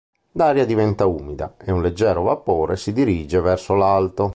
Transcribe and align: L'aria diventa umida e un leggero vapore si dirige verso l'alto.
L'aria 0.31 0.65
diventa 0.65 1.05
umida 1.05 1.57
e 1.63 1.71
un 1.71 1.83
leggero 1.83 2.23
vapore 2.23 2.75
si 2.75 2.91
dirige 2.91 3.39
verso 3.39 3.75
l'alto. 3.75 4.29